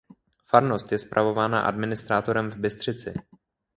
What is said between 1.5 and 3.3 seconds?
administrátorem v Bystřici.